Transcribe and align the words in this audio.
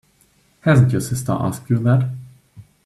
Hasn't 0.61 0.93
your 0.93 1.01
sister 1.01 1.31
asked 1.31 1.69
you 1.69 1.77
that? 1.77 2.09